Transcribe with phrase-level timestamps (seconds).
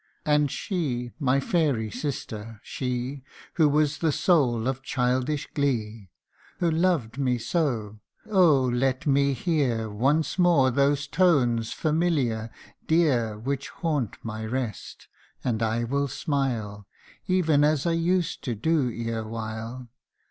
[0.25, 3.21] And she, my fairy sister, she,
[3.53, 6.09] Who was the soul of childish glee;
[6.57, 12.49] Who loved me so oh, let me hear Once more those tones familiar,
[12.87, 15.07] dear, Which haunt my rest;
[15.43, 16.87] and I will smile
[17.27, 19.87] Even as I used to clo erewhile.